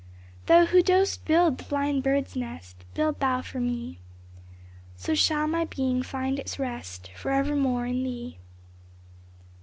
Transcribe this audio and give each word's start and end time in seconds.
Thou 0.47 0.65
who 0.65 0.81
dost 0.81 1.25
build 1.25 1.59
the 1.59 1.63
blind 1.63 2.01
bird's 2.01 2.35
nest 2.35 2.85
Build 2.95 3.19
Thou 3.19 3.43
for 3.43 3.59
me; 3.59 3.99
So 4.95 5.13
shall 5.13 5.45
my 5.45 5.65
being 5.65 6.01
find 6.01 6.39
its 6.39 6.57
rest 6.57 7.11
Forevermore 7.15 7.85
in 7.85 8.01
Thee. 8.03 8.39